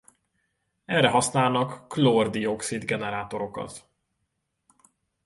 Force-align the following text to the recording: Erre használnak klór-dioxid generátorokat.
Erre 0.85 1.09
használnak 1.09 1.87
klór-dioxid 1.87 2.85
generátorokat. 2.85 3.87